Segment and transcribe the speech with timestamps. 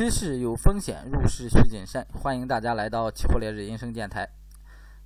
[0.00, 2.02] 趋势有风险，入市需谨慎。
[2.14, 4.26] 欢迎大家来到期货烈日人生电台。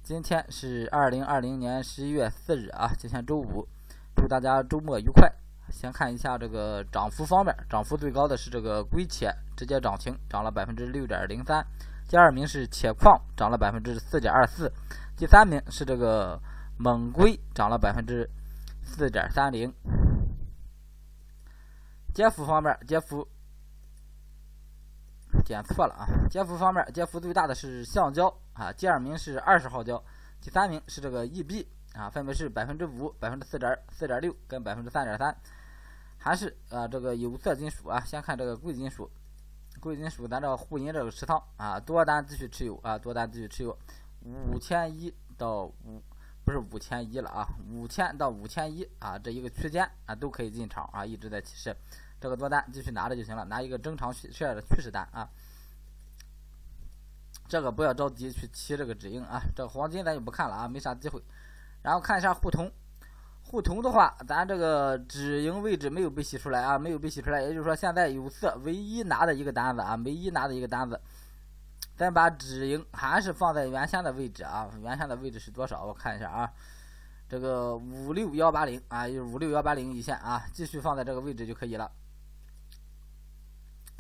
[0.05, 3.67] 今天是二零二零年十一月四日啊，今天周五，
[4.15, 5.29] 祝大家周末愉快。
[5.69, 11.67] 先看一下这个涨幅方面，涨幅最高的是这个硅铁，直接涨停，涨了百分之六点零三。
[12.09, 14.73] 第二名是铁矿，涨了百分之四点二四。
[15.17, 16.41] 第三名是这个
[16.79, 18.31] 锰硅，涨了百分之
[18.85, 19.75] 四点三零。
[22.15, 23.27] 跌幅方面，跌幅。
[25.45, 26.07] 点错了啊！
[26.31, 30.03] 跌幅方面，跌幅最大的是橡胶啊，第二名是二十号胶，
[30.41, 35.37] 第三名是这个 EB 啊，分别是百分之五、百分之四点四点六跟百分之三点三。
[36.17, 39.11] 还是啊，这个有色金属啊，先看这个贵金属，
[39.79, 43.79] 贵金属咱这个沪银这个持仓啊，多单继续持有啊，多单继续持有，
[44.25, 46.03] 五千一到五
[46.43, 51.77] 不是五千一了啊，五千到五千一啊，这一个区间啊都可以进场啊，一直在提示。
[52.21, 55.29] 这个多单继续拿着就行了，拿一个正常趋势的趋势单啊。
[57.47, 59.43] 这个不要着急去提这个止盈啊。
[59.55, 61.23] 这个黄金咱就不看了啊，没啥机会。
[61.83, 62.73] 然后看一下沪铜，
[63.43, 67.43] 沪铜的话，咱这个止盈位置没有被洗出来啊，没有被洗出来。
[67.43, 70.99] 也就是说，现在有色唯一拿的一个单子啊，唯一拿的一个单子，
[71.95, 74.71] 咱把止盈还是放在原先的位置啊。
[74.81, 75.85] 原先的位置是多少？
[75.85, 76.51] 我看一下啊。
[77.29, 81.91] 这个五六幺八零啊，就是五六幺八零一线啊，继续放在这个位置就可以了。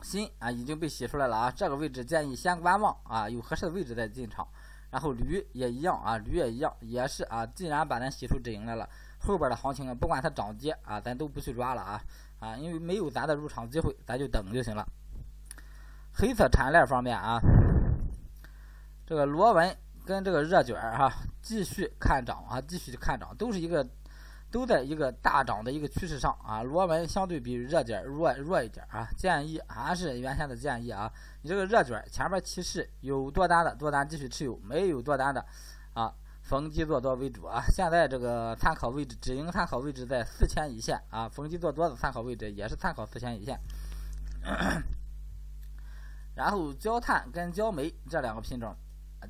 [0.04, 4.46] 锌啊已经被洗出来了啊，这个位置建议先观望啊，有合适的位置再进场。
[4.90, 8.88] 然后铝也一样啊，铝也一样，也是啊，既然把咱洗出止盈来了，
[9.18, 12.00] 后边的行情啊，不管它涨跌啊，咱都不去抓了啊
[12.38, 14.86] 啊，因为没有咱的入场机会，咱就等就行了。
[16.12, 17.40] 黑色产业链方面啊，
[19.06, 23.84] 这个螺纹跟这个热卷儿哈，继续看涨啊，继续看涨，都是一个。
[24.54, 31.12] 都在一个大涨的一个趋势上啊，螺纹相对比热点弱弱一点啊，建议还是原先的建议啊。
[31.42, 35.44] 你这个热卷前面提示有多单的多单继续持有，没有多单的
[35.92, 37.64] 啊，逢低做多为主啊。
[37.68, 43.58] 现在这个参考位置止盈参考位置在四千一线啊，逢低做多的参考位置也是参考四千一线。
[46.36, 48.72] 然后焦炭跟焦煤这两个品种，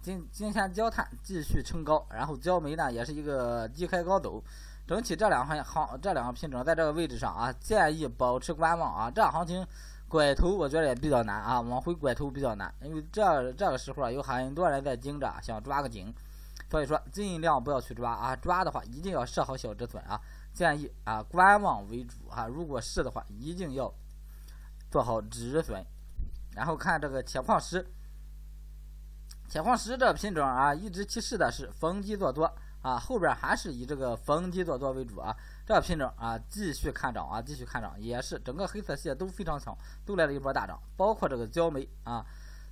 [0.03, 4.45] 今今天焦炭继续冲高，然后焦煤呢也是一个低开高走。
[4.87, 9.11] 整体这两行行这两个品种在这个位置上啊，建议保持观望啊。
[9.11, 9.67] 这行情
[10.09, 16.15] 拐头我觉得也比较难啊，往回拐头比较难，因为这这个时候啊有很多人在盯着，想抓个紧，
[16.71, 18.37] 所以说尽量不要去抓啊。
[18.37, 20.21] 抓的话一定要设好小止损啊，
[20.53, 22.47] 建议啊观望为主啊。
[22.47, 23.91] 如果是的话，一定要
[24.91, 25.83] 做好止损。
[26.55, 27.84] 然后看这个铁矿石，
[29.49, 32.55] 铁矿石这品种啊，一直提示的是逢低做多。
[32.84, 35.34] 啊，后边还是以这个逢低做多为主啊，
[35.65, 39.75] 这个品种啊继续看涨啊，继续看涨，也是整个黑色系都非常强，
[40.05, 42.27] 都来了一波大涨，包括这个焦煤啊，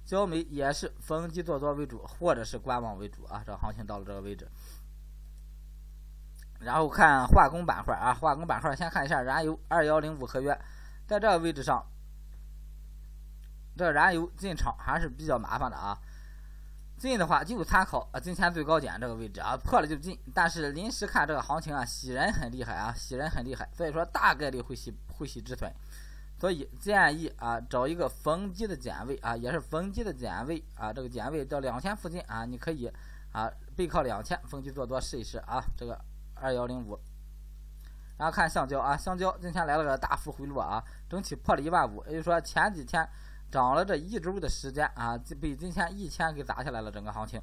[0.05, 4.47] 焦煤也是逢低做多为主，或者是观望为主啊，这行情到了这个位置。
[6.61, 10.53] 然后看化工板块啊，化工板块先看一下燃油二幺零五合约，
[11.07, 11.83] 在这个位置上，
[13.79, 15.99] 这燃油进场还是比较麻烦的啊。
[17.11, 20.17] 进的话就参考啊，今天最高点这个位置啊，破了就进。
[20.33, 25.69] 但是临时看这个行情啊，洗人很厉害啊，洗人很厉害，所以说大概率会洗会洗止损。
[26.39, 32.89] 所以建议啊，找一个逢低的点位啊，也是逢低的点位啊，这个点位到两千附近啊，你可以
[33.33, 36.01] 啊背靠两千逢低做多试一试啊，这个
[36.35, 36.97] 二幺零五。
[38.17, 40.81] 然后看橡胶啊，橡胶今天来了个大幅回落啊，
[41.11, 43.09] 整体破了一万五，也就是说前几天。
[43.53, 47.39] 涨了这一周的时间啊，被今天一千给砸下来了，整个行情。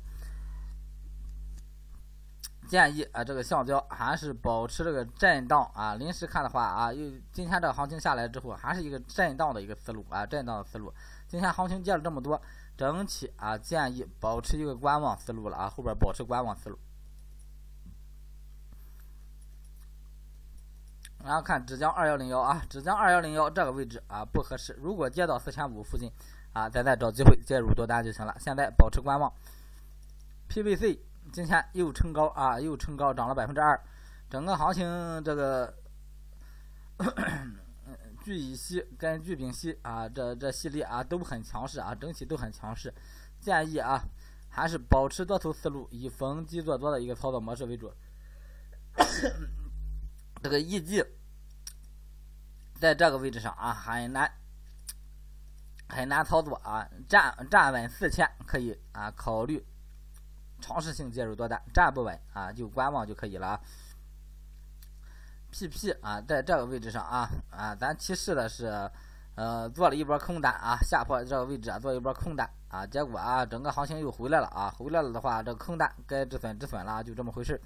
[2.67, 5.95] 建议啊，这个橡胶还是保持这个震荡啊。
[5.95, 10.91] 临时看的话啊，又今天这个行情下来之后，还是一个震荡的一个思路啊，震荡的思路。
[11.27, 12.41] 今天行情跌了这么多，
[12.75, 16.77] 整体啊，建议保持一个观望思路了啊，后边保持观望思路。
[21.23, 26.09] 然后看浙江二幺零幺啊，浙江二幺零幺这个位置啊不合适，如果跌到四千五附近
[26.53, 28.35] 啊，咱再找机会介入多单就行了。
[28.39, 29.31] 现在保持观望。
[30.49, 30.97] PVC
[31.31, 33.79] 今天又冲高啊，又冲高，涨了百分之二。
[34.29, 35.73] 整个行情这个
[38.23, 42.93] 聚乙烯跟聚丙烯啊，这这系列啊都很强势啊，整体都很强势。
[43.39, 44.01] 建议啊，
[44.49, 47.91] 还是保持多头思路，以逢低做多的一个操作模式为主。
[50.41, 51.05] 这个 EG
[52.79, 54.31] 在这个位置上啊，很难
[55.87, 59.65] 很难操作啊，站站稳四千可以啊，考虑
[60.61, 63.61] 尝试性介入多单，站不稳啊就观望就可以了啊。
[65.51, 68.89] PP 啊，在这个位置上啊啊，咱提示的是
[69.35, 77.59] 呃，做了一波空单啊，下破这个位置啊，做一波空单啊，结果啊，整个行情又回来了啊，回来了的话，这个空单该止损止损了，就这么回事。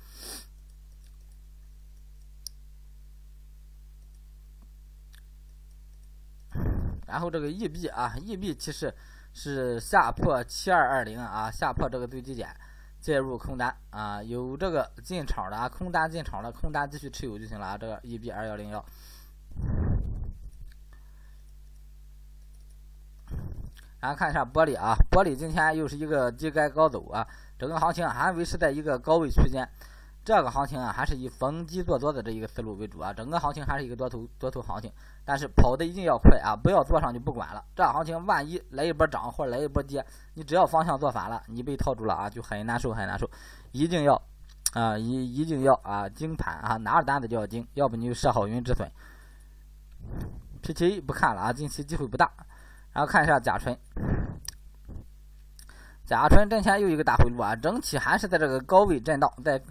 [7.06, 8.94] 然后这个 E B 啊，E B 其实
[9.34, 12.50] 是下破七二二零啊，下破这个最低点，
[13.00, 17.78] 介入空单啊，有这个进场的啊，空单进场的，空单继续持有就行了啊。
[17.78, 18.86] 这个 E B 二幺零幺，
[24.00, 27.28] 然后看一下玻璃啊，玻璃今天又是一个低开高走啊，
[27.60, 29.68] 整个行情还维持在一个高位区间。
[30.26, 34.90] 这个行情啊，还是以逢低做多的这一个思路为主啊，整个行情还是一个多头多头行情，
[35.26, 37.64] 但是跑的一定要快啊，不要做上就不管了。
[37.76, 40.06] 这行情万一来一波涨或者来一波跌，
[40.36, 43.30] 你只要方向做反了，你被套住了啊，就很难受很难受。
[43.74, 44.22] 一定要
[44.74, 48.90] 啊，一一定要啊，盯盘啊，拿着单子就要盯，要不你就设好云止损。
[50.62, 52.32] P T A 不看了啊，近期机会不大。
[52.94, 53.78] 然后看一下甲醇。
[56.06, 59.62] 甲醇之前又一个大回路啊，整体还是在这个高位震荡，在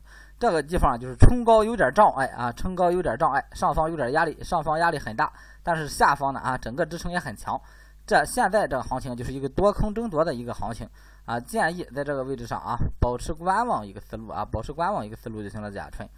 [0.42, 7.56] 这个地方就是冲高有点障碍啊，冲高有点障碍，上方有点压力，上方压力很大，但是下方呢啊，整个支撑也很强。
[8.04, 10.84] 这现在这个行情就是一个多空争夺的一个行情
[11.26, 15.70] 啊，建议在这个位置上啊，保持观望一个思路啊，保持观望一个思路就行了。
[15.70, 16.08] 甲醇，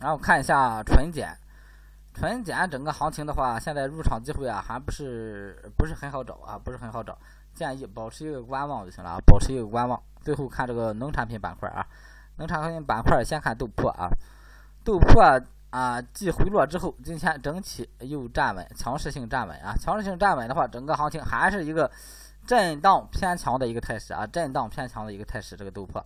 [0.00, 1.38] 然后看一下纯碱。
[2.12, 7.16] 纯碱整个行情的话，现在入场机会啊，还不是不是很好找啊，不是很好找，
[7.54, 10.02] 建议保持一个观望就行了啊，保持一个观望。
[10.26, 11.86] 最后看这个农产品板块啊，
[12.38, 14.10] 农产品板块先看豆粕啊，
[14.82, 15.40] 豆粕
[15.70, 21.88] 啊，继回落之后，今天整体又站稳，强势性站稳啊，强势性站稳的话，整个行情还是一个
[22.44, 26.02] 震荡偏强的一个态势啊，震荡偏强的一个态势，这个豆粕。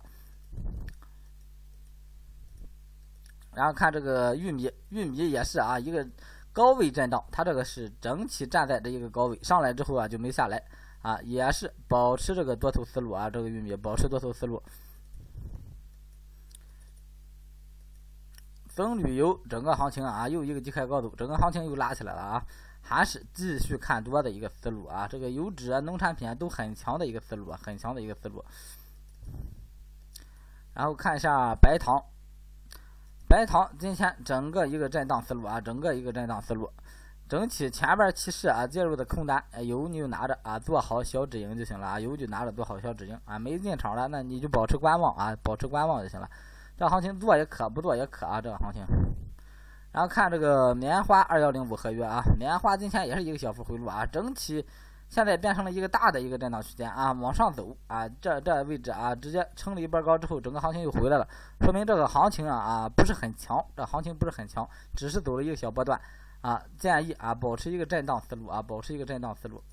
[3.55, 6.07] 然后看这个玉米，玉米也是啊，一个
[6.53, 10.63] 高位震荡，它这个是整体站在这一个高位，上来之后啊就没下来
[11.01, 14.61] 啊，也是保持这个多头思路啊，这个玉米保持多头思路。
[18.69, 22.45] 棕榈油整个行情啊又一个低开高走，整个行情又拉起来了啊，
[22.81, 28.43] 还是继续看多的一个思路啊，这个油脂啊、农产品啊都很强的一个思路啊，很强的一个思路。
[30.73, 32.01] 然后看一下白糖。
[33.27, 36.69] 白糖今天整个一个震荡思路啊，整个一个震荡思路，
[37.31, 46.29] 整体前边其实啊介入的空单哎有你就拿着啊，做好小止盈就行了啊，有就拿着做好小止盈啊，没进场了那你就保持观望啊，保持观望就行了。
[46.77, 48.85] 这行情做也可，不做也可啊，这个行情。
[49.93, 54.67] 然后看这个棉花二幺零五合约啊，棉花今天也是一个小幅回落啊，整体。
[55.07, 61.25] 现在变成了一个大的一个震荡区间啊，往上走啊，这这位置啊，直接撑了一波高之后，整个行情又回来了，
[61.61, 65.97] 说明这个行情啊啊不是很强，这行情不是很强，只是走了一个小波段
[66.41, 69.63] 啊，建议啊保持一个震荡思路啊，保持一个震荡思路。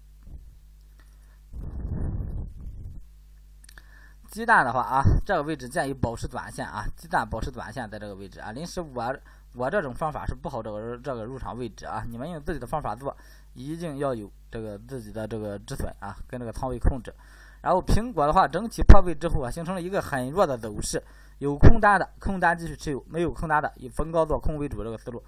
[4.31, 9.17] 鸡蛋的话啊，这个位置建议保持短线啊，鸡蛋保持短线在这个位置啊，临时我
[9.55, 13.17] 我这种方法是不好这个这个入场位置啊，你们用自己的方法做。
[13.55, 17.13] 一定要有这个自己的这个止损啊，跟这个仓位控制。
[17.61, 21.03] 然后苹果的话，整体破位之后啊，形成了一个很弱的走势。
[21.39, 25.21] 有空单的，空单继续持有；没有空单的，以逢高做空为主这个思路。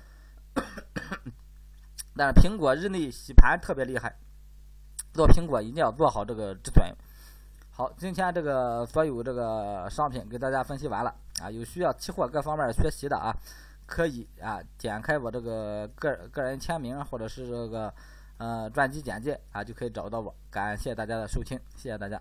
[2.16, 4.14] 但是苹果日内洗盘特别厉害，
[5.12, 6.94] 做苹果一定要做好这个止损。
[7.70, 13.34] 好，今天这个所有这个商品给大家分析完了啊，有需要期货各方面学习的啊，
[13.86, 17.92] 可以啊点开我这个个个人签名或者是这个。
[18.42, 20.34] 呃，专辑简介啊，就可以找到我。
[20.50, 22.18] 感谢大家的收听，谢谢大家。